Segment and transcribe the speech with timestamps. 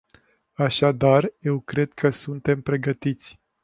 [0.53, 3.39] Așadar, eu cred că suntem pregătiți.